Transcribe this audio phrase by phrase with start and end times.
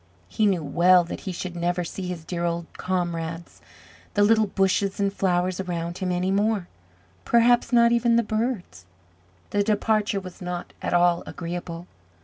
[0.27, 3.61] He knew well that he should never see his dear old comrades,
[4.15, 6.67] the little bushes and flowers around him, any more;
[7.23, 8.87] perhaps not even the birds!
[9.51, 11.85] The departure was not at all agreeable.